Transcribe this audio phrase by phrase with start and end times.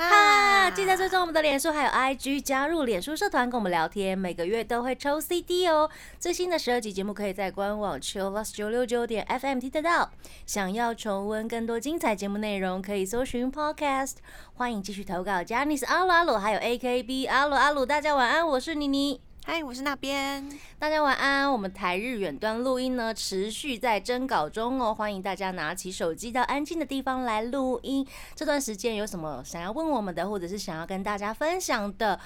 [0.00, 5.90] 哈，记得追踪我们的脸书还有 IG，加入脸书社团跟我们聊天，每个月都会抽 CD 哦。
[6.18, 10.10] 最新的十二集节目可以在官网 Chillus 九六九点 FM 听得到。
[10.46, 14.14] 想要重温更多精彩节目内容，可以搜寻 Podcast。
[14.54, 19.29] 欢迎继续投稿 j a n i c e 阿鲁阿鲁，还有 AKB 阿鲁阿鲁，大家晚安，我是妮妮。
[19.42, 20.46] 嗨，我是那边。
[20.78, 21.50] 大家晚安。
[21.50, 24.94] 我们台日远端录音呢，持续在征稿中哦。
[24.94, 28.06] 欢迎大家拿起手机到安静的地方来录音。
[28.34, 32.20] 这段时间有什么想要问我们的，或者是想要跟大家分享的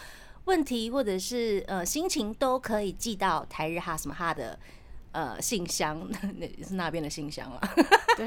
[0.46, 4.58] 问题，或者是呃心情，都可以寄到台日哈什么哈的
[5.12, 7.60] 呃信箱， 那是那边的信箱了。
[8.18, 8.26] 对。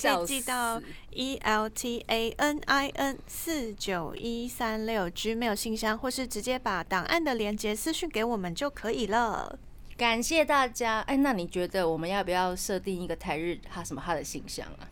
[0.00, 0.80] 可以寄到
[1.10, 9.58] e l t a n i n 四九一三六 Gmail 信箱，或是直接把档案的连接私讯给我们就可以了。
[9.96, 11.00] 感谢大家。
[11.00, 14.86] 哎，那你觉得我们要不要设定一个台日哈什么哈的信箱啊？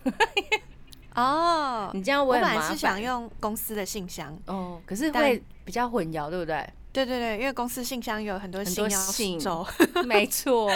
[1.15, 6.69] 哦， 你这样我本来是想用公司的信箱哦，可是会比较混淆，对不对？
[6.97, 9.39] 对对对，因为公司信箱有很多很多信，
[10.07, 10.71] 没错，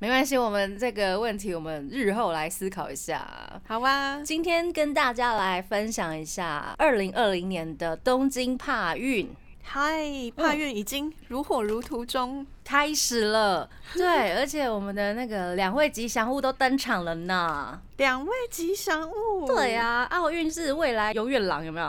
[0.00, 3.24] 没关系，我们这个问题我们日后来思考一下。
[3.64, 9.30] 好啊，今天跟大家来分享一下二零二零年的东京帕运。
[9.70, 10.00] 嗨，
[10.34, 13.68] 帕运已经如火如荼中开始了。
[13.92, 17.78] 对，而且我们的那个两位吉祥物都登场了呢。
[17.98, 19.46] 两位吉祥物？
[19.46, 21.86] 对啊，奥运是未来永远狼，有没有？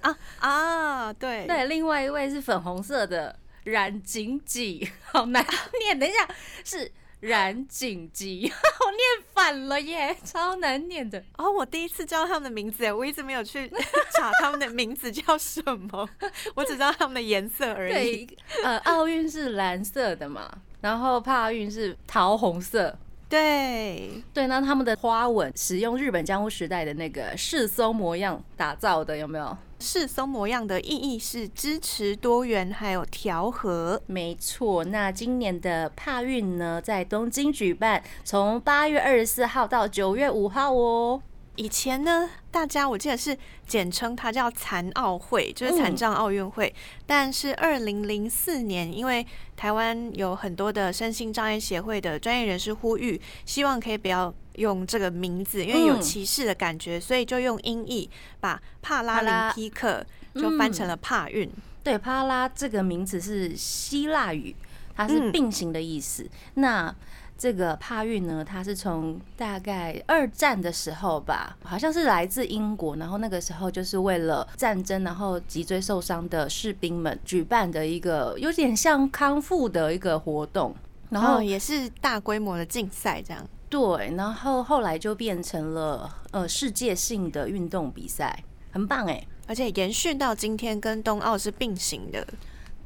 [0.00, 5.44] 啊啊，对对，另外一位是粉红色的染井吉，好难
[5.80, 5.98] 念。
[5.98, 6.26] 等一下
[6.64, 6.90] 是。
[7.20, 8.44] 染井吉，
[8.80, 9.00] 我念
[9.34, 11.22] 反了耶，超难念的。
[11.36, 13.70] 哦，我第一次知道他们的名字，我一直没有去
[14.16, 16.08] 查他们的名字叫什么，
[16.54, 18.24] 我只知道他们的颜色而已。
[18.24, 20.48] 对，呃，奥运是蓝色的嘛，
[20.80, 22.96] 然后帕运是桃红色。
[23.28, 29.56] 对对，那他们的花纹使用日本江户时代的那个世松模样打造的，有没有？
[29.80, 34.82] 世松模样的意义是支持多元还有调和，没错。
[34.84, 41.22] 那今年的帕运呢，在东京举办，从八月二十四号到九月五号哦。
[41.58, 43.36] 以前呢，大家我记得是
[43.66, 46.72] 简称它叫残奥会，就是残障奥运会。
[47.04, 49.26] 但是二零零四年，因为
[49.56, 58.08] 台湾有很多的身心障碍协会的专业人士呼吁，希望可以不要用这个名字，因为有歧视的感觉，所以就用音译
[58.38, 61.50] 把帕拉林匹克就翻成了帕运。
[61.82, 64.54] 对，帕拉这个名字是希腊语，
[64.94, 66.24] 它是并行的意思。
[66.54, 66.94] 那
[67.38, 80.74] 这个帕运呢，它是从大概二战的时候吧，好像是来自英国，然后那个时候就是为了战争，然后脊椎受伤的士兵们举办的一个有点像康复的一个活动，
[81.10, 83.46] 然后也是大规模的竞赛这样。
[83.70, 92.26] 对，然后后来就变成了呃世界性的运动比赛，很棒哎，而且延续到今天跟冬奥是并行的。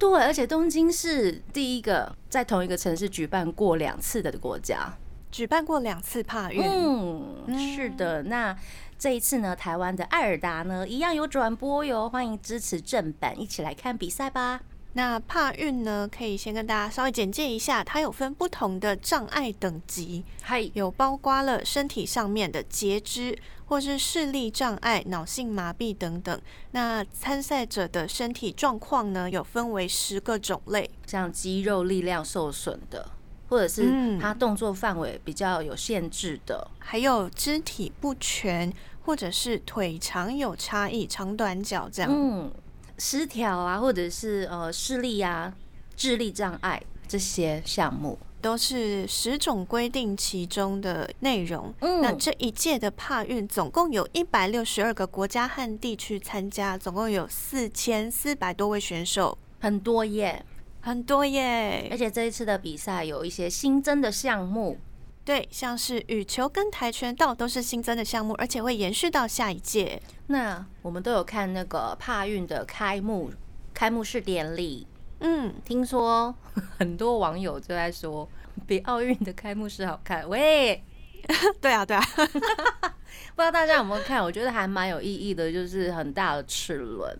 [0.02, 4.92] 对，而且东京是第一个在同一个城市举办过两次的国家，
[5.30, 6.60] 举办过两次帕运。
[6.60, 8.24] 嗯，是的。
[8.24, 8.56] 那
[8.98, 14.62] 这一次呢，台湾的艾尔达呢，一样有转播哟，欢迎支持正版，一起来看比赛吧。
[14.94, 23.38] 那帕运呢，可以先跟大家稍微简介一下，它有分不同的障碍等级，还有包括了身体上面的截肢。
[23.66, 26.38] 或是视力障碍、脑性麻痹等等。
[26.72, 33.08] 那参赛者的身体状况呢，有分为十个种类，像肌肉力量受损的，
[33.48, 38.70] 或者是他动作范围比较有限制的，还有肢体不全，
[39.06, 42.10] 或者是腿长有差异、长短脚这样。
[42.14, 42.52] 嗯，
[42.98, 45.54] 失调啊，或者是呃视力啊、
[45.96, 48.18] 智力障碍这些项目。
[48.42, 51.72] 都是十种规定其中的内容。
[51.78, 60.44] 嗯，那这一届的帕运总共有一百六十二个国家和地区参加，总共有四千四百多位选手，很多耶，
[60.80, 61.86] 很多耶！
[61.92, 64.76] 而且这一次的比赛有一些新增的项目，
[65.24, 70.02] 对，像是羽球跟跆拳道都是新增的项目，而且会延续到下一届。
[70.26, 73.32] 那我们都有看那个帕运的开幕
[73.72, 74.86] 开幕式典礼。
[75.20, 76.34] 嗯，听说
[76.76, 78.28] 很多网友就在说，
[78.66, 80.28] 比奥运的开幕式好看。
[80.28, 80.82] 喂，
[81.62, 84.20] 对啊，对啊， 不知道大家有没有看？
[84.20, 87.16] 我觉得还蛮有意义的，就是很大的齿轮，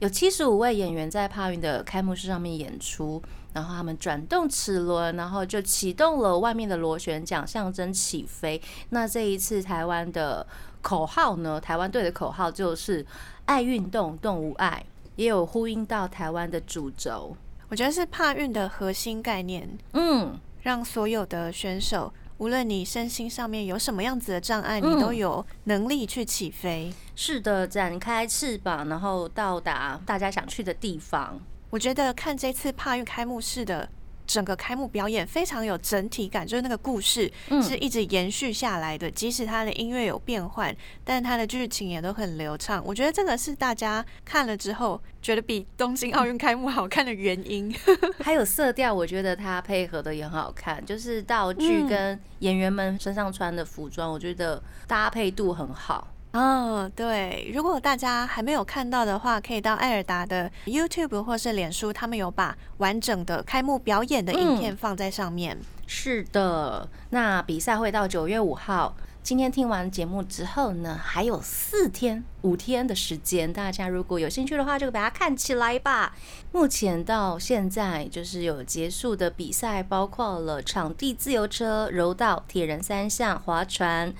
[0.00, 3.22] 有七十五位演员在帕运的开幕式上面演出。
[3.54, 8.60] 然后他们转动齿轮，然后就启动了外面的螺旋桨，象征起飞。
[8.88, 10.44] 那这一次台湾的
[10.82, 11.60] 口号呢？
[11.60, 13.06] 台湾队的口号就是
[13.46, 17.36] “爱运动，动无爱”，也有呼应到台湾的主轴。
[17.68, 19.78] 我觉得是帕运的核心概念。
[19.92, 26.92] 嗯，让所有的选手，无论你身心上面有什么样子的障碍，你都有能力去起飞。
[27.14, 31.40] 是的，展开翅膀，然后到达大家想去的地方。
[31.70, 33.88] 我觉得看这次帕运开幕式的
[34.26, 37.30] 整个开幕表演非常有整体感，就是那个故事
[37.62, 40.74] 是一直延续下来的，即使它的音乐有变换，
[41.04, 42.82] 但它的剧情也都很流畅。
[42.84, 47.74] 我觉得这个是大家看了之后觉得比东京奥运开幕好看的原因。
[48.22, 56.08] 还有色调，我觉得它配合的也很好看，就是道具跟演员们身上穿的服装，我觉得搭配度很好。
[56.34, 65.56] 哦，对，如果大家还没有看到的话，可以到艾尔达的 YouTube 或是脸书，他们有把完整的开幕表演的影片放在上面。
[65.86, 68.96] 是的，那比赛会到九月五号。
[69.22, 76.16] 今天听完节目之后呢，还有四天、五天的时间，大家如果有兴趣的话，就把它看起来吧。
[76.50, 84.12] 目前到现在就是有结束的比赛，包括了场地自由车、柔道、铁人三项、划船。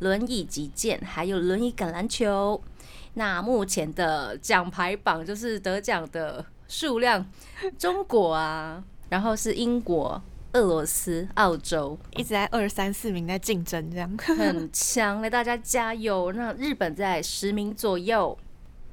[0.00, 2.60] 轮椅击剑，还有轮椅橄榄球。
[3.14, 7.24] 那目前的奖牌榜就是得奖的数量，
[7.78, 10.20] 中国啊，然后是英国、
[10.52, 16.32] 俄罗斯、澳洲，一直在二三四名在竞争，这样很强来大家加油！
[16.32, 18.36] 那日本在十名左右。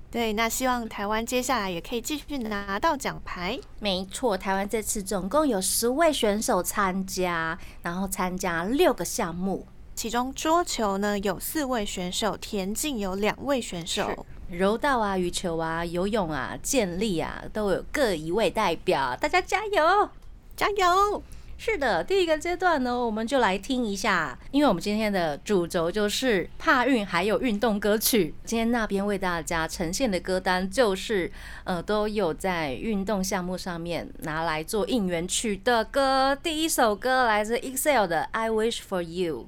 [0.10, 3.60] 对，那希望台湾接下来也可以继续拿到奖牌。
[3.80, 9.66] 没错，台湾这次总共有十位选手参加，然后参加六个项目。
[10.04, 20.10] 其中桌球呢有四位选手，田径有两位选手，柔道啊、羽球啊、游泳啊、健力啊都有各一位代表，大家加油，
[20.58, 21.24] 加油！
[21.58, 28.36] 是的，第一个阶段呢，我们就来听一下，因为我们今天的主轴就是帕运，还有运动歌曲。
[28.44, 31.32] 今天那边为大家呈现的歌单就是，
[31.64, 36.36] 呃，都有在运动项目上面拿来做应援曲的歌。
[36.36, 39.48] 第一首歌来自 Excel 的《I Wish for You》。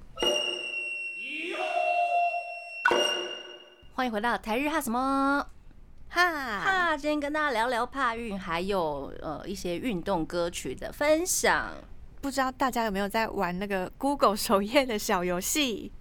[3.95, 5.47] 欢迎回到台日哈什么
[6.09, 11.71] 哈哈，今天跟大家聊聊帕运，还有呃一些运动歌曲的分享。
[12.19, 15.93] 不知道大家有没有在玩那个 Google 首页的小游戏？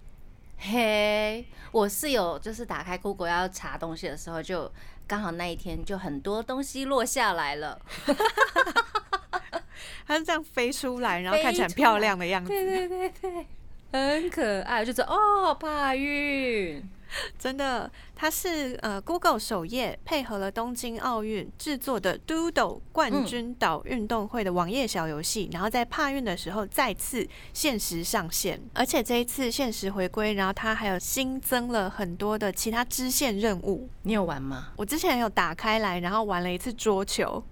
[0.57, 4.69] 嘿，我是有，就是打开 Google 要查东西的时候，就
[5.07, 7.79] 刚好那一天就很多东西落下来了。
[10.05, 12.49] 它是这样飞出来，然后看起来很漂亮的样子。
[12.49, 13.47] 对对对对，
[13.93, 16.83] 很可爱，就是哦，帕运。
[17.39, 33.89] 真的，它是呃，Google 首页配合了东京奥运制作的 Doodle 冠军岛运动会的网页小游戏，然后在帕运的时候再次限时上线，而且这一次限时回归，然后它还有新增了很多的其他支线任务。
[34.03, 34.73] 你有玩吗？
[34.75, 37.43] 我之前有打开来，然后玩了一次桌球，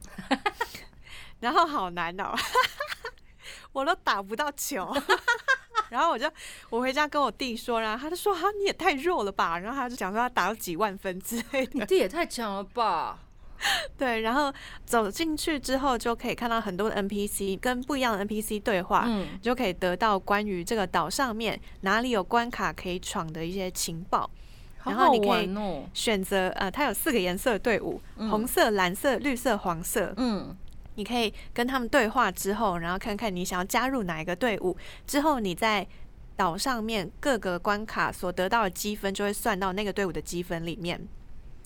[1.40, 2.34] 然后好难哦，
[3.72, 4.94] 我都打不到球。
[5.94, 6.28] 然后我就
[6.72, 11.72] 我回家跟我弟说，然后他就说：“哈，你也太弱了吧！”然后他就讲说他打了几万分之类的。
[11.74, 13.20] 你弟也太强了吧？
[13.96, 14.52] 对，然后
[14.84, 24.28] 走进去之后就可以看到很多的 NPC 跟不一样的 NPC 对话，嗯，就可以得到关于这个岛上面哪里有关卡可以闯的一些情报。
[24.84, 25.50] 然后你可以
[25.94, 30.12] 选择呃，它有四个颜色队伍：红色、蓝色、绿色、黄色。
[30.18, 30.58] 嗯。
[30.96, 34.76] 你可以跟他们对话之后，然后看看你想要加入哪一个队伍。
[35.08, 35.88] 之后你在
[36.36, 41.00] 岛上面各个关卡所得到的积分就会算到那个队伍的积分里面。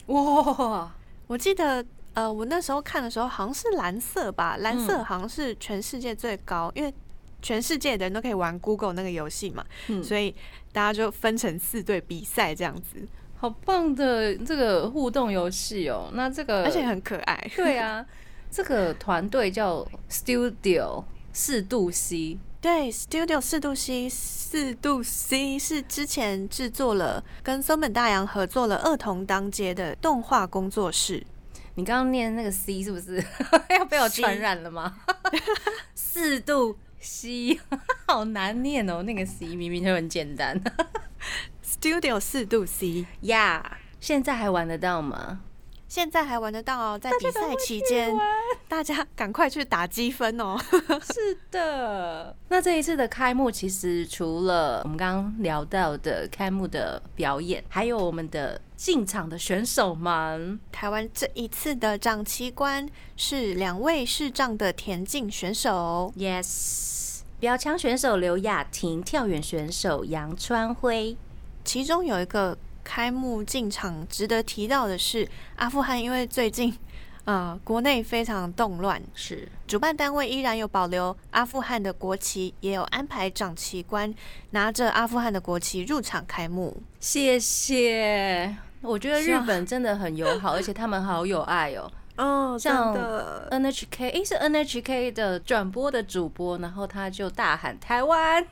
[0.08, 0.92] 哇！
[1.28, 6.94] 我记得呃，我那时候看的时候好像是蓝色吧，蓝色好像是全世界最高，因为
[7.42, 9.64] 全世界的人都可以玩 Google 那个游戏嘛，
[10.04, 10.34] 所以
[10.72, 13.08] 大家就分成四队比赛这样子。
[13.38, 16.10] 好棒的这个互动游戏哦！
[16.14, 17.52] 那这个而且很可爱。
[17.56, 18.06] 对啊。
[18.52, 31.26] 这个团队叫 Studio 四度 C，对，Studio 四度 C，四度 C 是之前制作了跟松本大洋合作了《儿童当街》的动画工作室。
[31.76, 33.24] 你刚刚念那个 C 是不是
[33.70, 34.98] 要被我传染了吗？
[35.94, 37.60] 四度 C
[38.08, 40.60] 好难念哦，那个 C 明明就很简单。
[41.64, 45.42] Studio 四度 C，呀，现在还玩得到吗？
[45.88, 48.14] 现在还玩得到哦，在比赛期间，
[48.68, 50.58] 大家赶快去打积分哦。
[51.02, 60.60] 是的，那这一次的开幕，其实除了我们刚刚聊到的开幕的表演，还有我们的进场的选手们。
[60.72, 71.16] 台湾这一次的长旗官是两位视障的田径选手，Yes，标枪选手刘雅婷，跳远选手杨川辉，
[71.64, 72.58] 其中有一个。
[72.88, 75.28] 开幕进场值得提到的是，
[75.58, 76.74] 阿富汗因为最近，
[77.26, 84.16] 呃，国内非常动乱，是主办单位依然有保留阿富汗的国旗，也有安排长旗官
[84.52, 86.82] 拿着阿富汗的国旗入场开幕。
[87.02, 91.92] 谢谢，我觉得日本真的很友好，而且他们好有爱哦。
[92.16, 92.96] 哦，像
[93.52, 98.44] NHK，诶，是 NHK 的转播的主播，然后他就大喊台湾。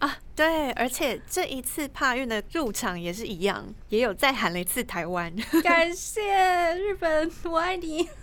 [0.00, 8.08] 啊，对，而且这一次帕运的入场也是一样，也有再喊了一次台湾， 感谢日本，我爱你。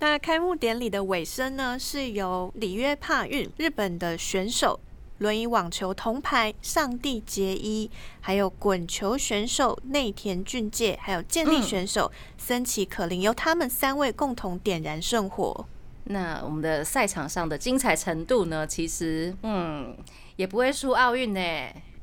[0.00, 4.78] 那开幕典礼的尾声呢，是由里约帕运日本的选手
[5.18, 7.90] 轮椅网球铜牌上帝结衣，
[8.20, 15.66] 还有滚球选手内田俊介，还有健力选手森崎可林，由他们三位共同点燃圣火。
[16.10, 18.66] 那我们的赛场上的精彩程度呢？
[18.66, 19.96] 其实，嗯，
[20.36, 21.40] 也不会输奥运呢。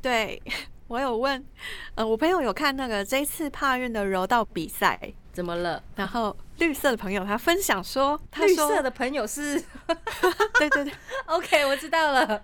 [0.01, 0.41] 对
[0.87, 1.43] 我有问，
[1.95, 4.99] 呃，我朋友有看那个这次帕运的柔道比赛，
[5.33, 5.81] 怎么了？
[5.95, 9.59] 然后绿色的朋友他分享说，绿色的朋友是，
[10.59, 10.93] 对对对，
[11.25, 12.43] OK，我知道了。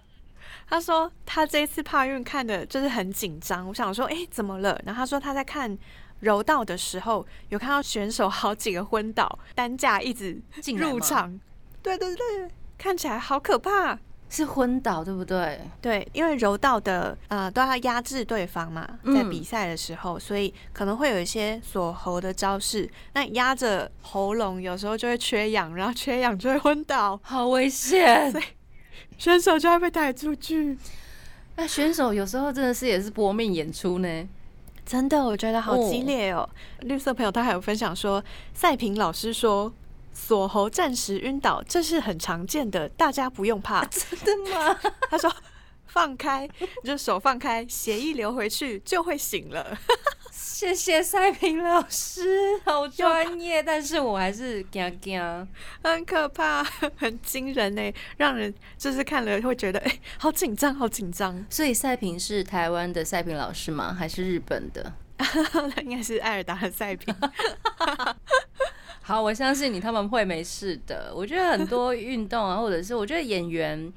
[0.68, 3.68] 他说他这一次帕运看的就是很紧张。
[3.68, 4.82] 我想说，哎，怎么了？
[4.84, 5.77] 然后他说他在看
[6.22, 10.41] 柔道的时候，有看到选手好几个昏倒，担架一直
[10.75, 11.39] 入场。
[11.82, 12.26] 对对对，
[12.78, 13.98] 看起来好可怕，
[14.30, 15.60] 是昏倒对不对？
[15.82, 22.90] 对，因为柔道的呃都要压制对方嘛，在比赛的时候，所以可能会有一些锁喉的招式。
[23.14, 28.32] 那压着喉咙，有时候就会缺氧，然后缺氧就会昏倒，好危险。
[29.18, 30.78] 选手就会被带出去。
[31.56, 34.28] 那选手有时候真的是也是搏命演出呢，
[34.86, 36.48] 真的，我觉得好激烈哦。
[36.82, 38.24] 绿色朋友他还有分享说，
[38.54, 39.74] 赛平老师说。
[40.13, 43.86] 锁喉暂时晕倒，这是很常见的，大家不用怕。
[44.24, 44.80] 真的吗？
[45.10, 45.34] 他说
[45.88, 46.48] ：“放开，
[46.84, 49.77] 你就手放开，血液流回去就会醒了。
[50.32, 55.48] ”谢谢赛平老师，好专业，但是我还是惊惊，
[55.84, 56.63] 很可怕，
[56.98, 61.44] 很惊人呢，让人就是看了会觉得哎，好紧张，好紧张。
[61.50, 63.91] 所以赛平是台湾的赛平老师吗？
[63.91, 64.94] 还是日本的？
[65.84, 67.13] 应该是艾尔达的赛品。
[69.01, 71.12] 好，我相信你，他们会没事的。
[71.16, 73.92] 我觉得很多运动啊，或者是我觉得演员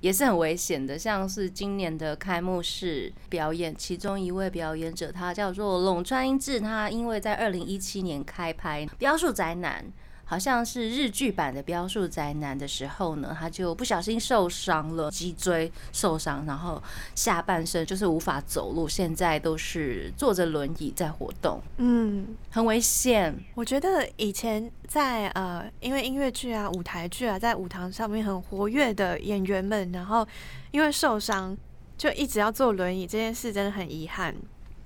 [0.00, 9.84] 也是很危险的，像是今年的开幕式表演，其中一位表演者他叫做陇川英治，他因为在二零一七年开拍《雕塑宅男》。
[10.30, 16.80] 好像是日剧版的《标速宅男》的时候呢，他就不小心受伤了，脊椎受伤，然后
[17.16, 23.36] 下半身就是无法走路，现在都是坐着轮椅在活动，嗯，很危险。
[23.56, 30.24] 我觉得以前在呃，因为音乐剧啊、舞台剧啊，在舞台上面很活跃的演员们，然后
[30.70, 31.58] 因为受伤
[31.98, 34.32] 就一直要坐轮椅，这件事真的很遗憾。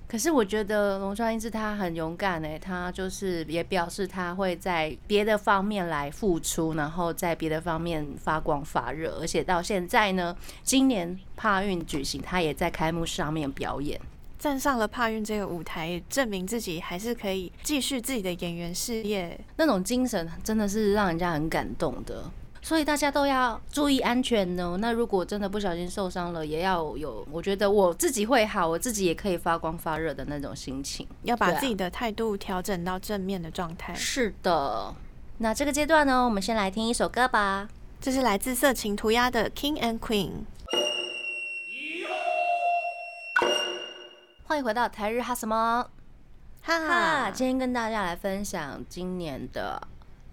[0.07, 13.99] 可是我觉得龙川英志他很勇敢诶，他就是也表示他会在别的方面来付出，然后在别的方面发光发热，而且到现在呢，今年帕运举行，他也在开幕上面表演，
[14.37, 22.31] 站上了帕运这个舞台，证明自己还是可以继续自己的演员事业，那种精神真的是让人家很感动的。
[22.65, 24.75] 所以大家都要注意安全哦。
[24.77, 33.93] 那如果真的不小心受伤了，也要有，我觉得我自己会好，我自己也可以发光发热的那种心情，要把自己的态度调整到正面的状态。
[33.93, 34.91] 是的。
[35.37, 37.69] 那这个阶段呢，我们先来听一首歌吧。
[38.01, 40.31] 这是来自色情涂鸦的 King and Queen。
[44.45, 45.87] 欢迎回到台日哈什么？
[46.63, 49.79] 哈哈，今天跟大家来分享今年的。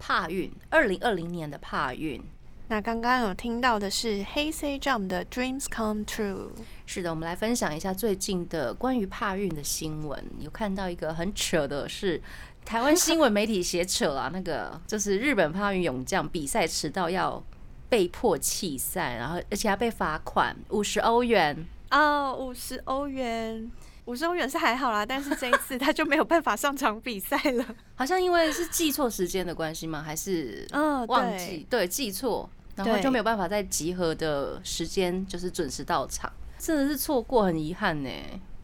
[0.04, 2.20] 帕运，二零二零年的帕运。
[2.66, 6.48] 那刚刚有听到的是 Hey Say Jump 的 Dreams Come True。
[6.86, 10.20] 是的，我们来分享一下最近的关于帕运的新闻。
[10.40, 12.20] 有看到一个很扯的是，
[12.64, 17.40] 台湾新闻媒体写扯啊，那个就是日本帕运勇将比赛迟到要
[17.88, 23.70] 被迫弃赛，然后而且还被罚款五十欧元哦，五十欧元。
[24.12, 27.64] 五十欧元是还好啦，但是这一次他就没有办法上场比赛了。
[27.96, 30.02] 好像因为是记错时间的关系吗？
[30.02, 38.10] 还是嗯忘记对记错，然后就没有办法在集合的时间就是准时到场，真的是错过很遗憾呢。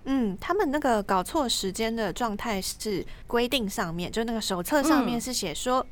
[0.04, 5.86] 嗯，他们那个搞错时间的状态是规定上面，就那个手册上面是写说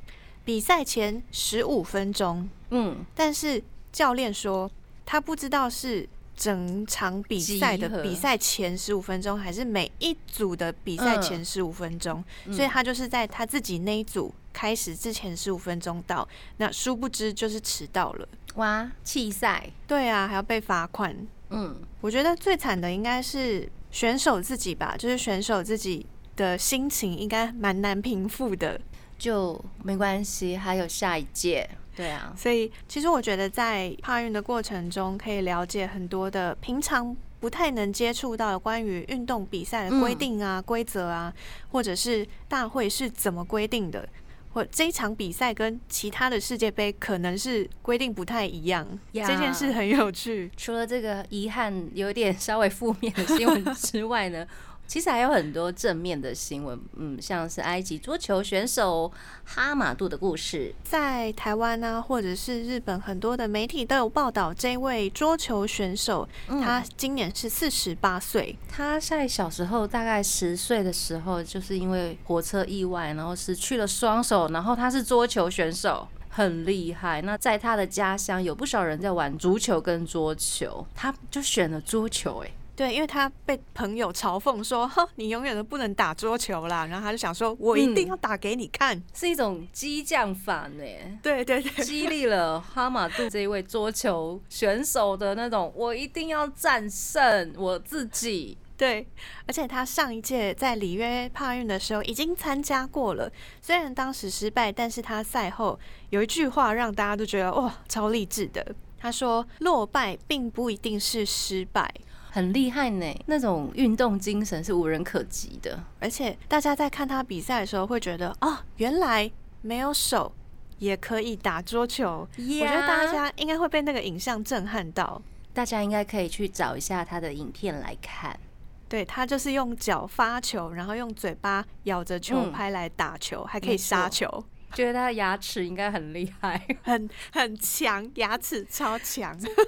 [0.45, 4.71] 比赛前十五分钟，嗯，但是教练说
[5.07, 16.29] 他不知道是整场比赛的比赛前十五分钟，还是每一组的比赛前十五分钟，所以他就是在他自己那一组开始之前十五分钟到，
[16.59, 21.17] 那殊不知就是迟到了，哇，弃赛，对啊，还要被罚款。
[21.49, 28.79] 嗯，我觉得最惨的应该是选手自己吧，就是选手自己的心情应该蛮难平复的，
[29.17, 31.71] 就没关系，还有下一届。
[31.97, 41.33] 对啊，所以其实我觉得在帕运的过程中，可以了解很多的平常不太能接触到关于运动比赛的规定啊、规则啊，
[41.71, 44.07] 或者是大会是怎么规定的。
[44.53, 50.51] 或这一场比赛跟其他的世界杯可能是规定不太一样，这件事很有趣。
[50.57, 54.47] 除了这个遗憾有点稍微负面的新闻之外呢？
[54.87, 59.11] 其实还有很多正面的新闻，嗯，像是埃及桌球选手
[59.45, 68.57] 哈马杜的故事，在台湾呢，或者是日本，很多的媒体都有报道这位桌球选手，他今年是四十八岁。
[68.69, 77.21] 他在小时候大概十岁的时候，就是因为火车意外，然后失去了双手，然后他是桌球选手，很厉害。
[77.23, 82.51] 那在他的家乡，有不少人在玩足球跟桌球，他就选了桌球，哎。
[82.77, 90.85] 对，因为他被朋友嘲讽说：“哈，你永远都不能打桌球啦。”然后他就想说：“我一定要打给你看。”是一种激将法呢。
[91.23, 98.59] 对对对，激励了哈马杜这一位桌球选手的那种，我一定要战胜我自己。
[98.77, 99.09] 对，
[99.47, 105.81] 而且他上一届在里约帕运的时候已经参加过了，虽然当时失败，但是他赛后
[106.11, 108.77] 有一句话让大家都觉得哇，超励志的。
[108.99, 111.91] 他说：“落败并不一定是失败。”
[112.37, 115.83] 很厉害呢，那种运动精神是无人可及的。
[115.99, 120.31] 而且大家在看他比赛的时候，会觉得哦，原来没有手
[120.77, 122.29] 也可以打桌球。
[122.37, 125.23] 我觉得大家应该会被那个影像震撼到。
[125.55, 128.39] 大家应该可以去找一下他的影片来看。
[128.87, 134.45] 对他就是用脚发球，然后用嘴巴咬着球拍来打球，还可以杀球。
[134.75, 139.63] 觉得他的牙齿应该很厉害，很很强，牙齿超强，真的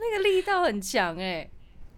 [0.00, 1.48] 那个力道很强哎。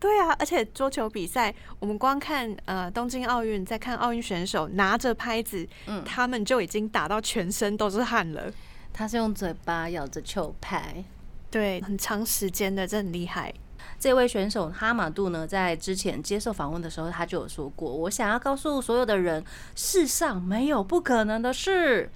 [0.01, 8.51] 对啊，而且桌球比赛，我们光看呃东京奥运，在看奥运选手拿着拍子，嗯，他们就已经打到全身都是汗了。
[8.95, 11.05] 他是用嘴巴咬着球拍，
[11.51, 13.53] 对，很长时间的，这很厉害。
[13.99, 19.45] 这位选手哈马杜呢，在之前接受访问的时候，他就有说过：“我想要告诉所有的人，
[19.77, 22.11] 世上没有不可能的事。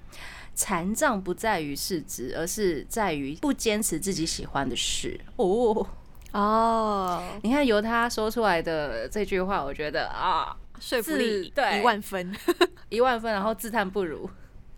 [0.54, 5.86] 残障不在于四肢，而是在于不坚持自己喜欢的事。”哦。
[6.34, 11.78] 哦，你看由他说出来的这句话，我觉得啊，说服力对。
[11.78, 12.34] 一万分，
[12.90, 14.28] 一万分，然后自叹不如。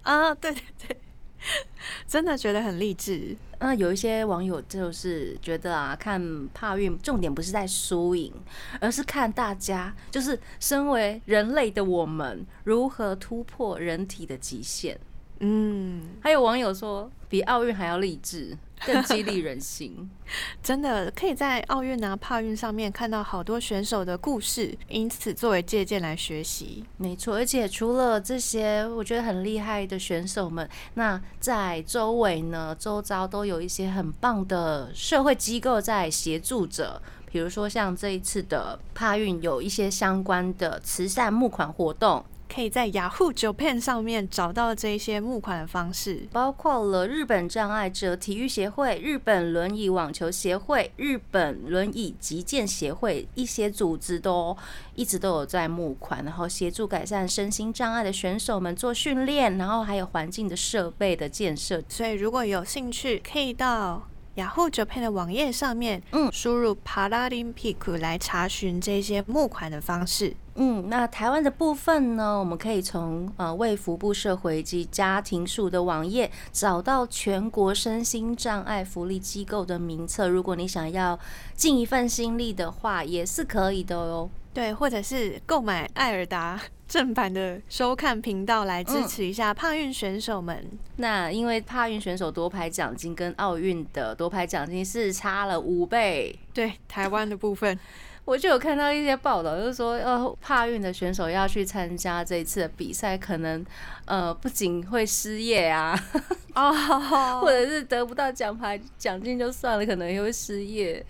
[0.02, 0.96] 啊，对对对，
[2.06, 3.34] 真的觉得很励志。
[3.58, 8.30] 那有一些网友就是觉得啊，看帕运重点不是在输赢，
[8.78, 15.00] 而是看大家就是身为人类的我们如何突破人体的极限。
[15.40, 18.56] 嗯，还有网友说，比奥运还要励志。
[18.84, 20.10] 更激励人心，
[20.62, 26.84] 真的可以在奥运啊、帕运上面看到好多选手的故事，因此作为借鉴来学习。
[26.98, 37.00] 没错，而且除了这些我觉得很厉害的选手们，那在周围呢、周遭都有一些很棒的社会机构在协助着，
[37.32, 42.22] 比如说像这一次的帕运，有一些相关的慈善募款活动。
[42.48, 54.56] 可以在雅虎 Japan 上面找到这些募款的方式，包括了日本障碍者体育协会、日本轮椅网球协会、日本轮椅击剑协会一些组织都
[54.94, 61.82] 一直都有在募款，然后协助改善身心障碍的选手们做训练，然后还有环境的设备的建设。
[61.88, 64.08] 所以如果有兴趣，可以到。
[64.36, 70.36] 雅虎 Japan 的网页上面，嗯，输入 Paralympic 来查询这些募款的方式。
[70.56, 80.28] 嗯，那台湾的部分呢，我们可以从呃卫福部社会及家庭署的网页找到全国身心障碍福利机构的名册。
[80.28, 81.18] 如果你想要
[81.54, 84.30] 尽一份心力的话，也是可以的哦。
[84.54, 86.60] 对，或者是购买艾尔达。
[86.88, 90.64] 正版的收看频道来支持一下帕运选手们。
[90.98, 96.38] 那因为帕运选手多牌奖金跟奥运的多牌奖金是差了五倍。
[96.54, 97.76] 对台湾的部分，
[98.26, 103.64] 我就有看到一些报道，就是说，呃，帕运的选手要去参加这一次的比赛，可能
[104.04, 105.96] 呃不仅会失业啊，
[106.56, 111.06] 哦，或者是得不到奖牌奖金就算了，可能也会失业。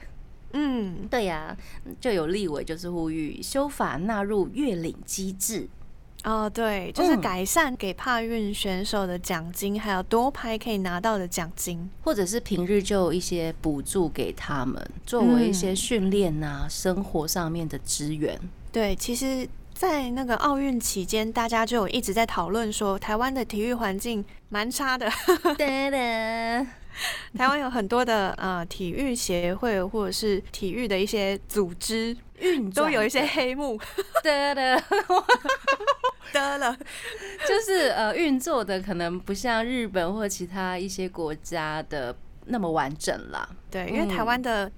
[0.53, 1.57] 嗯，对呀、
[1.99, 5.67] 就有立委就是呼吁修法纳入月领机制。
[6.25, 11.89] 哦，对，就是嗯改善给帕运选手的奖金，还有多拍可以拿到的奖金。
[12.03, 18.37] 或者是平日就有一些补助给他们，作为一些训练呐、生活上面的支援。
[18.73, 25.09] 对，其实，在那个奥运期间，大家就有一直在讨论说，台湾的体育环境蛮差的。
[27.37, 33.79] 台湾有很多的呃体育协会或者是体育的一些组织，运都有一些黑幕
[36.33, 36.79] 的的，的了。
[37.49, 42.15] 就是呃运作的可能不像日本或其他一些国家的
[42.47, 43.49] 那么完整啦。
[43.71, 44.71] 对，因为台湾的、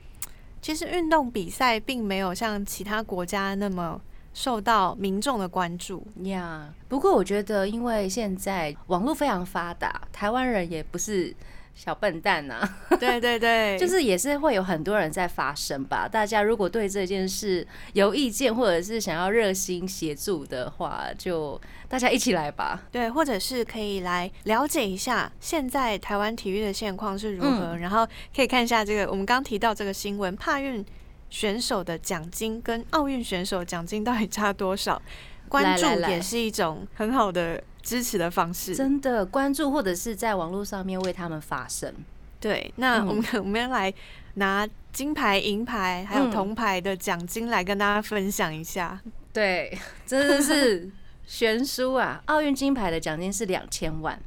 [0.61, 4.01] 其实运动比赛并没有像其他国家那么
[4.35, 6.07] 受到民众的关注。
[6.25, 11.35] 呀不过我觉得，因为现在网络非常发达，台湾人也不是
[11.79, 16.09] 小笨蛋 呐、对对对， 就是也是会有很多人在发声吧。
[16.09, 22.83] 大家如果对这件事有意见，或者是想要热心协助的话，就大家一起来吧。
[22.91, 30.85] 对，或者是可以来了解一下现在台湾体育的现况是如何，嗯然后可以看一下这个我们刚提到这个新闻，帕运
[31.31, 35.01] 选手的奖金跟奥运选手奖金到底差多少？
[35.49, 38.75] 关注也是一种很好的支持的方式。
[38.75, 41.93] 真的关注，或者是在网络上面为他们发声。
[42.39, 43.93] 对，那嗯我们、我们 来
[44.35, 49.01] 拿金牌、银牌还有嗯铜牌的奖金来跟大家分享一下。
[49.33, 50.91] 对，真的是
[51.27, 52.23] 悬殊啊！
[52.27, 54.21] 奥运金牌的奖金是两千万，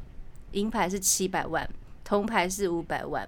[0.53, 1.69] 银牌是七百万，
[2.03, 3.27] 铜牌是五百万。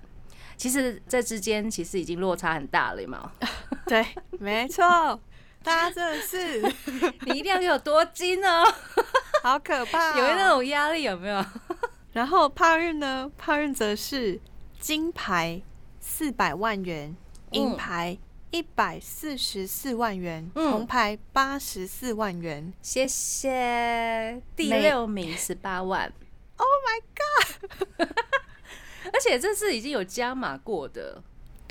[0.58, 3.32] 其实这之间其实已经落差很大了嘛，
[3.88, 4.06] 对，
[4.40, 5.20] 没错，
[5.64, 6.62] 大家真的是
[7.26, 8.64] 你一定要给我多金哦，
[9.44, 10.50] 好可怕、哦有那。
[10.50, 11.44] 种压力有没有？
[12.14, 14.40] 然后帕运呢，帕运则是
[14.80, 15.62] 金牌
[16.00, 17.16] 四百万元，
[17.52, 18.18] 银嗯牌
[18.52, 22.72] 一百四十四万元，嗯铜牌八十四万元。
[22.82, 26.12] 谢谢，第六名十八万。
[26.58, 27.02] Oh my
[27.98, 28.08] god！
[29.12, 31.22] 而且这次已经有加码过的，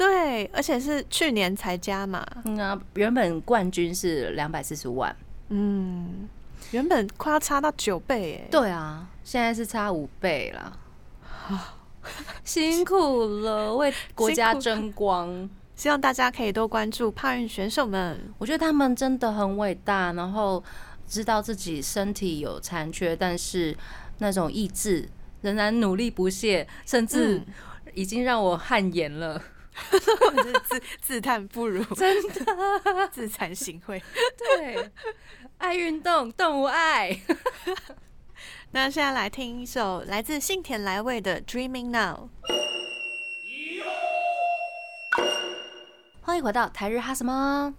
[0.05, 2.27] 对，而且是去年才加嘛。
[2.45, 5.15] 嗯啊，原本冠军是两百四十万，
[5.51, 6.29] 嗯，
[6.73, 8.49] 原本快要差到九倍哎。
[8.51, 10.77] 对啊，现在是差五倍了，
[12.43, 15.49] 辛苦了，为国家争光。
[15.77, 18.21] 希望大家可以多关注帕运选手们。
[18.39, 20.63] 我觉得他们真的很伟大，然后
[21.07, 23.77] 知道自己身体有残缺，但是
[24.19, 25.09] 那种意志
[25.43, 27.47] 仍然努力不懈，甚至嗯
[27.95, 29.41] 已经让我汗颜了。
[29.91, 34.01] 我真的自 自叹不如，真的， 自惭形秽。
[34.37, 34.91] 对，
[35.59, 37.21] 爱运动，动物爱。
[38.73, 42.29] 那现在来听一首来自幸田来未的《Dreaming Now》。
[46.23, 47.75] 欢迎回到台日哈什么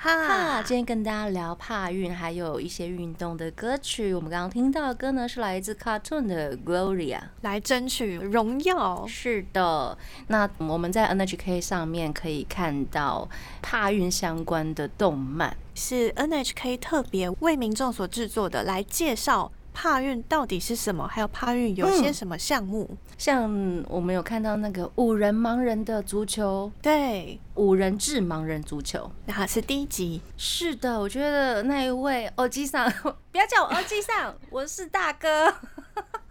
[0.00, 0.28] 哈？
[0.28, 4.14] 哈，今天跟大家聊帕运，还有一些运动的歌曲。
[4.14, 7.18] 我们刚刚听到的歌呢，是来自 Cartoon 的 Gloria。
[7.40, 9.04] 来争取荣耀。
[9.08, 13.28] 是的，那我们在 NHK 上面可以看到
[13.60, 15.56] 帕运相关的动漫。
[15.74, 19.50] 是 NHK 特别为民众所制作的，来介绍
[19.80, 22.90] 帕运到底是什么，还有帕运有些什么项目。
[23.16, 23.44] 像
[23.86, 29.08] 我们有看到那个五人盲人的足球，对，五人制盲人足球。
[29.24, 32.90] 然后是第一集，是的，我觉得那一位欧基上，
[33.30, 35.54] 不要叫我欧基上，我是大哥。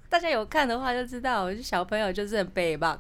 [0.10, 2.98] 大家有看的话就知道，小朋友就是很背吧，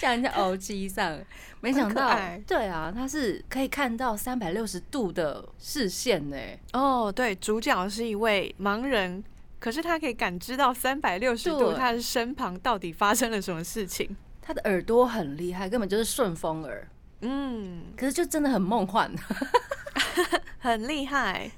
[0.00, 1.18] 叫人家欧基上。
[1.60, 6.36] 没想到对啊，他是可以看到三百六十度的视线呢。
[6.72, 9.22] 哦，对，主角是一位盲人，
[9.60, 14.16] 可是他可以感知到三百六十度他的身旁到底发生了什么事情。
[14.40, 16.88] 他的耳朵很厉害，根本就是顺风耳，
[17.20, 19.08] 嗯，可是就真的很梦幻，
[20.58, 21.48] 很厉害。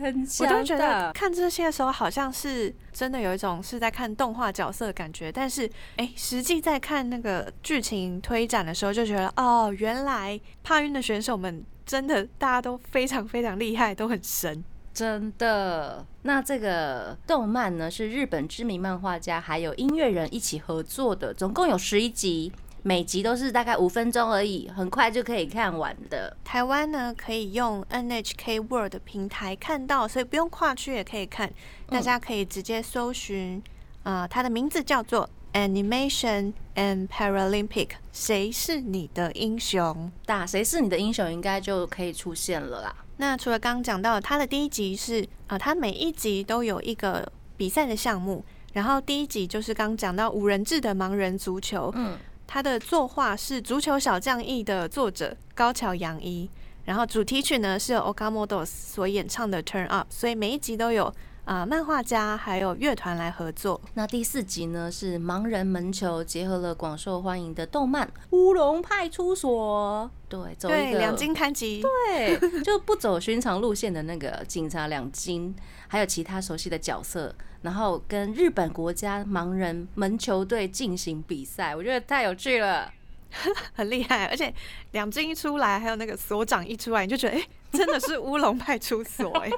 [0.00, 1.12] 很我强都觉得。
[1.12, 14.62] 看这些的时候，好像是真的有一种是在看动画角色的感觉，但是哎、实际在看那个剧情推展的时候，就觉得哦，原来帕运的选手们真的大家都非常非常厉害，都很神。
[14.92, 22.52] 真的，那这个动漫呢是日本知名漫画家还有音乐人一起合作的，总共有十一集，
[22.86, 26.36] 每集都是大概五分钟而已，很快就可以看完的。
[26.44, 31.50] 台湾呢可以用 NHK World 平台看到，所以不用跨区也可以看。
[31.88, 33.62] 大家可以直接搜寻，
[34.02, 40.12] 呃，它的名字叫做 Animation and Paralympic，谁是你的英雄？
[40.26, 42.94] 打谁是你的英雄，应该就可以出现了啦。
[43.16, 48.44] 那除了刚刚讲到，它的第一集是啊，它每一集都有一个比赛的项目，
[48.74, 56.48] 然后第一集就是刚讲到五人制的盲人足球，嗯，他的作画是《足球小将》艺的作者高桥洋一，
[56.84, 61.12] 然后主题曲呢是 Oka Modos 所演唱的《Turn Up》，所以每一集都有
[61.44, 63.80] 啊漫画家还有乐团来合作。
[63.94, 70.10] 那第四集呢是盲人门球，结合了广受欢迎的动漫《乌龙派出所》。
[70.42, 75.54] 对，走一个两金刊集，对，就不走寻常路线的那个警察两金，
[75.88, 77.34] 还有其他熟悉的角色。
[77.62, 82.92] 然后跟日本国家盲人门球队进行比赛，我觉得太有趣了，
[83.72, 84.26] 很厉害。
[84.26, 84.52] 而且
[84.92, 89.50] 两金一出来，还有那个所长一出来，你就觉得哎，真的是乌龙派出所哎。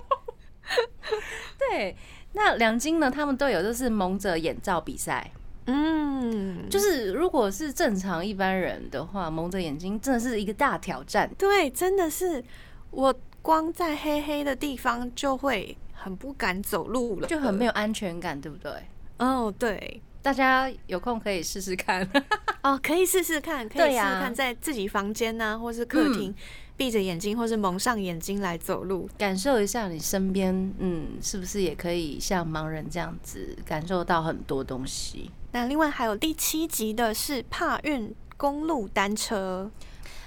[1.58, 1.96] 对，
[2.32, 5.32] 那两金呢，他们队友都是蒙着眼罩比赛。
[5.66, 11.30] 嗯，就是如果是正常一般人的话，蒙着眼睛真的是一个大挑战。
[11.38, 12.42] 对，真的是
[12.90, 15.76] 我光在黑黑的地方就会。
[15.98, 18.70] 很不敢走路了，就很没有安全感，对不对？
[19.18, 22.08] 哦，对，大家有空可以试试看。
[22.62, 26.32] 哦，可以试试看，可以试试看，在自己房间呢，或是客厅，
[26.76, 35.30] 闭着眼睛，或是蒙上眼睛来走路，感受一下你身边，嗯，是不是也可以像盲人这样子感受到很多东西？
[35.52, 39.70] 那另外还有第七集的是帕运公路单车，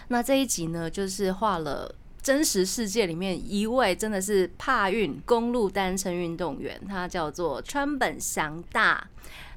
[0.07, 1.95] 那这一集呢，就是画了。
[2.21, 9.07] 真实世界里面一位真的是帕运公路单车运动员，他叫做川本祥大，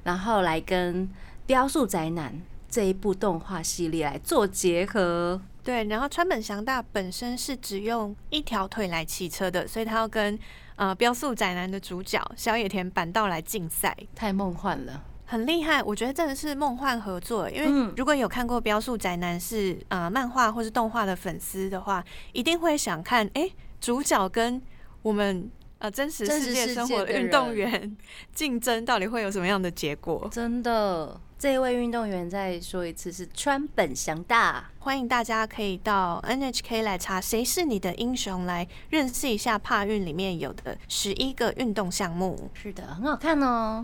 [0.03, 1.05] 然后来跟
[1.45, 2.33] 《雕塑宅男》
[2.69, 5.39] 这一部动画系列来做结合。
[5.61, 10.39] 对，然后川本祥大本身是只用一条腿来骑车的，所以他要跟
[10.77, 15.03] 呃《雕塑宅男》的主角小野田坂道来竞赛，太梦幻了。
[15.33, 17.49] 很厉害，我觉得真的是梦幻合作。
[17.49, 23.49] 因为如果有看过《标速宅男》是呃漫画或是动画的粉丝的话，一定会想看，哎，
[23.81, 24.61] 主角跟
[25.01, 27.97] 我们呃真实世界生活的运动员
[28.31, 30.29] 竞争，到底会有什么样的结果？
[30.31, 42.51] 真的，这一位运动员再说一次是川本祥大，欢迎大家可以到 NHK 来查《谁是你的英雄》，来认识一下帕运里面有的十一个运动项目。
[42.53, 43.83] 是的，很好看哦。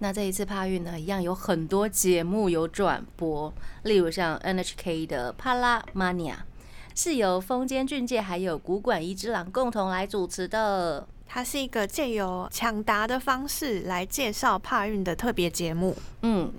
[0.00, 6.46] 那这一次帕运呢，一样有很多节目有转播，例如像 NHK 的《帕拉玛尼亚》，
[7.00, 11.06] 是由丰间俊介还有古馆一之郎共同来主持的。
[11.26, 15.96] 它是一个借由抢答的方式来介绍帕运的特别节目。
[16.22, 16.52] 嗯。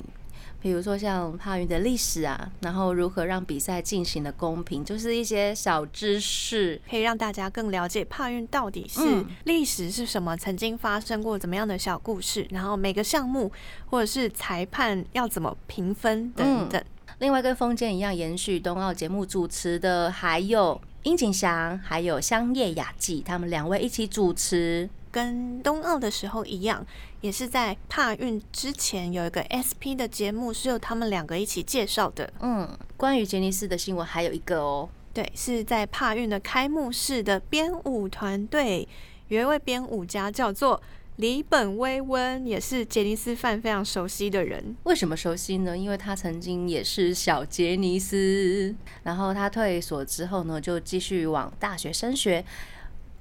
[0.62, 13.52] 比如说像帕运的历史啊，然后如何让比赛进行的公平，就是一些小知识，可以让大家更了解帕运到底是历史是什么，曾经发生过怎么样的小故事，然后每个项目
[13.90, 16.84] 或者是裁判要怎么评分等等。
[17.20, 24.90] 另外跟封建一样延续冬奥节目主持的，还有殷景祥，还有香叶雅纪，他们两位一起主持。
[25.12, 26.86] 跟冬奥的时候一样，
[27.22, 32.32] 也是在帕运之前有一个 SP 的节目，是由他们两个一起介绍的。
[32.42, 38.88] 嗯，关于杰尼斯的新闻还有一个哦，对，是在帕运的开幕式的编舞团队，
[39.28, 40.82] 有一位编舞家叫做
[41.18, 44.76] 李本威温，也是杰尼斯范非常熟悉的人。
[44.84, 45.78] 为什么熟悉呢？
[45.78, 52.46] 因为他曾经也是小杰尼斯，然后他退所之后呢，就继续往大学升学。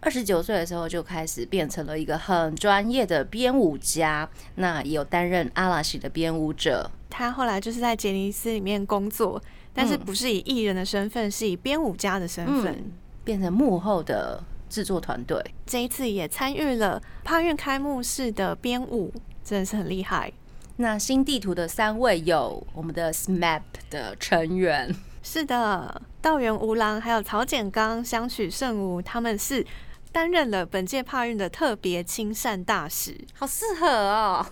[0.01, 6.89] 二十九岁的时候就开始变成了一个很专业的编舞家，那也有担任阿拉西的编舞者。
[7.11, 9.43] 他后来就是在杰尼斯里面工作，
[9.75, 12.93] 但是不是以艺人的身份，是以编舞家的身份，
[13.25, 15.43] 变成幕后的制作团队。
[15.67, 20.33] 这一次也参与了帕运开幕式的编舞，真的是很厉害。
[20.77, 29.67] 那新地图的三位有我们的 SMAP 的成员，是的，道元无郎还有曹简刚、相取圣吾，他们是。
[30.13, 34.47] 担任了本届帕运的特别亲善大使，好适合哦。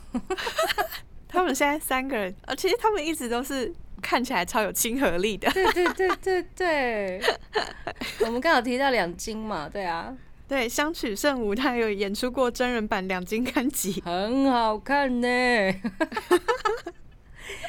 [1.28, 5.50] 他们现在三个人，呃，其实他们一直都是看起来超有亲和力的。
[5.52, 7.20] 对对对对对。
[8.24, 10.16] 我们刚好提到两金嘛，对啊，
[10.48, 15.28] 对，相取圣武他有演出过真人版两金刊集，很好看呢。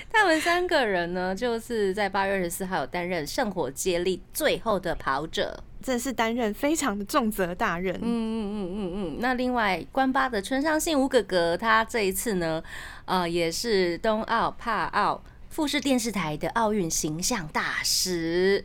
[0.10, 5.64] 他们三个人呢，就是在八月二十四号担任圣火接力最后的跑者。
[5.82, 7.96] 这是担任非常的重责大任。
[7.96, 9.18] 嗯嗯嗯嗯嗯。
[9.20, 12.64] 那另外，关八的村上信吾哥哥，他这一次呢，
[13.06, 18.64] 呃，也是冬奥帕奥富士电视台的奥运形象大使，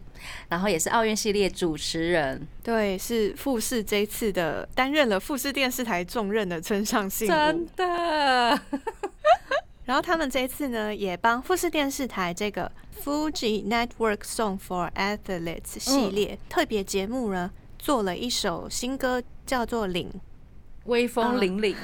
[0.49, 2.47] 然后也是奥运系列主持人。
[2.63, 8.61] 对，是富士这次的担任了富士电视台重任的村上信真的。
[9.85, 12.71] 然后他们这一次呢，也帮富士电视台这个
[13.03, 20.09] Fuji Network Song for Athletes 系列特别节目呢，做了一首新歌，叫做《领》，
[20.85, 21.75] 威风凛凛。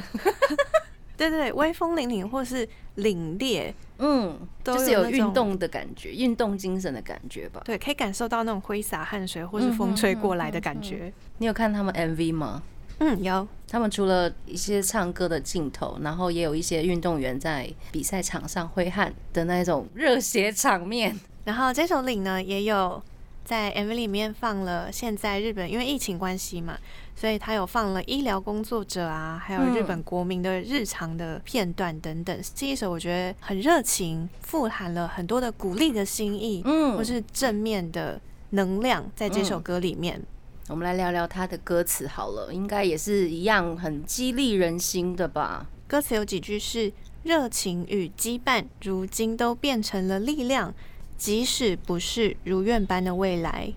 [1.17, 2.65] 对对对， 威风凛凛或是
[2.99, 7.61] 凛冽，嗯，都就是有运动的感觉，运动精神的感觉吧。
[7.65, 11.13] 对，可以感受到那种挥洒汗水或是风吹过来的感觉。
[11.39, 12.63] 你有看他们 MV 吗？
[12.99, 13.49] 嗯，有。
[13.71, 21.15] 他们除了一些唱歌的镜头，然后也有一些运动员在比赛场上挥汗的那种热血场面。
[21.45, 23.03] 然后这首领呢，也有
[23.45, 26.77] 在 MV 里面放了现在日本因为疫情关系嘛，
[27.17, 32.39] 所以他有放了医疗工作者啊，还有日本国民的日常的片段等等。
[32.55, 40.23] 这一首我觉得很热情，富含了很多的鼓励的心意，嗯或是正面的能量在这首嗯歌里面。
[40.69, 45.67] 我们来聊聊他的歌词好了，应该也是一样很激励人心的吧？
[45.87, 50.75] 歌词有几句是热情与羁绊，如今都变成了力量，
[51.17, 53.73] 即使不是如愿般的未来。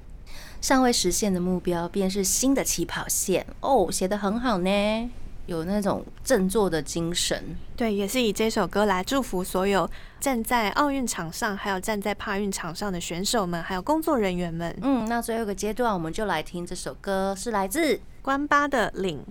[0.60, 5.10] 尚未实现的目标便是新的起跑线哦，写得很好呢，
[5.52, 7.44] 有那种振作的精神。
[7.76, 14.76] 对，也是以这首歌来祝福所有站在奥运场上，还有站在帕运场上的选手们，还有工作人员们。
[14.82, 19.24] 嗯，那最后一个阶段，我们就来听这首歌，是来自关八的领，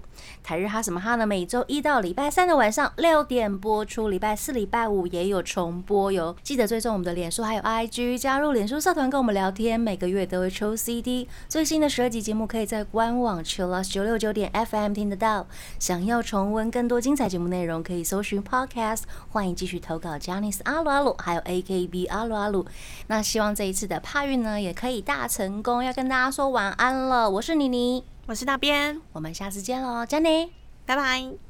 [0.42, 1.26] 台日哈什么哈呢？
[1.26, 6.34] 每周一到礼拜三的晚上六点播出，礼拜四、礼拜五也有重播哟。
[6.42, 11.28] 记得追踪我们的脸书还有 IG，加入脸书社团跟我们聊天，每个月都会抽 CD。
[11.48, 15.46] 最新的十二集节目可以在官网 Chillus 九六九点 FM 听得到。
[15.78, 19.02] 想要重温更多精彩节目内容，可以搜寻 Podcast。
[19.28, 22.66] 欢迎继续投稿 j a n i c e 阿鲁阿鲁，还有 AKB 阿鲁阿鲁。
[23.06, 25.84] 那希望这一次的帕运呢，也可以大成功。
[25.84, 30.52] 要跟大家说晚安了，我是妮妮，我是那边，我们下次见喽 n y
[30.86, 31.40] 拜拜。